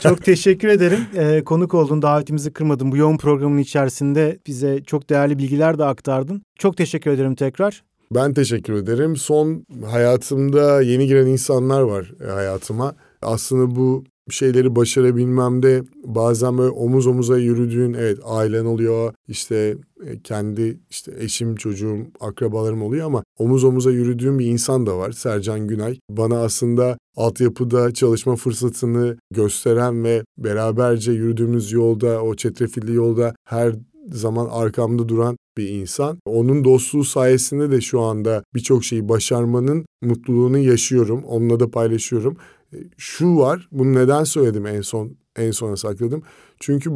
[0.00, 1.00] çok teşekkür ederim.
[1.16, 2.92] Ee, konuk oldun, davetimizi kırmadın.
[2.92, 6.42] Bu yoğun programın içerisinde bize çok değerli bilgiler de aktardın.
[6.58, 7.82] Çok teşekkür ederim tekrar.
[8.14, 9.16] Ben teşekkür ederim.
[9.16, 12.94] Son hayatımda yeni giren insanlar var e, hayatıma.
[13.22, 20.78] Aslında bu şeyleri başarabilmemde bazen böyle omuz omuza yürüdüğün evet ailen oluyor işte e, kendi
[20.90, 25.98] işte eşim çocuğum akrabalarım oluyor ama omuz omuza yürüdüğüm bir insan da var Sercan Günay.
[26.10, 33.74] Bana aslında altyapıda çalışma fırsatını gösteren ve beraberce yürüdüğümüz yolda o çetrefilli yolda her
[34.12, 36.18] zaman arkamda duran bir insan.
[36.26, 41.24] Onun dostluğu sayesinde de şu anda birçok şeyi başarmanın mutluluğunu yaşıyorum.
[41.24, 42.36] Onunla da paylaşıyorum
[42.96, 43.68] şu var.
[43.72, 46.22] Bunu neden söyledim en son en sona sakladım.
[46.60, 46.90] Çünkü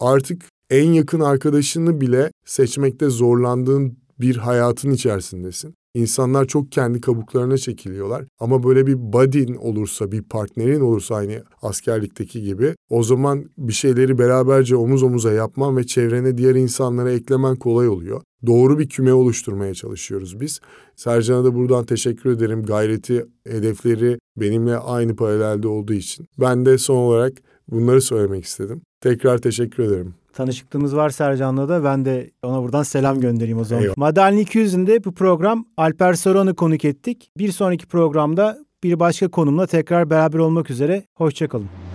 [0.00, 5.74] artık en yakın arkadaşını bile seçmekte zorlandığın bir hayatın içerisindesin.
[5.94, 8.24] İnsanlar çok kendi kabuklarına çekiliyorlar.
[8.40, 14.18] Ama böyle bir buddy'in olursa, bir partnerin olursa aynı askerlikteki gibi o zaman bir şeyleri
[14.18, 18.22] beraberce omuz omuza yapman ve çevrene diğer insanlara eklemen kolay oluyor.
[18.46, 20.60] Doğru bir küme oluşturmaya çalışıyoruz biz.
[20.96, 22.62] Sercan'a da buradan teşekkür ederim.
[22.62, 26.26] Gayreti, hedefleri benimle aynı paralelde olduğu için.
[26.40, 27.32] Ben de son olarak
[27.68, 28.82] bunları söylemek istedim.
[29.00, 31.84] Tekrar teşekkür ederim tanışıklığımız var Sercan'la da.
[31.84, 33.82] Ben de ona buradan selam göndereyim o zaman.
[33.82, 33.96] Eyvallah.
[33.96, 37.30] Madalya 200'ünde bu program Alper Soran'ı konuk ettik.
[37.38, 41.04] Bir sonraki programda bir başka konumla tekrar beraber olmak üzere.
[41.14, 41.93] Hoşçakalın.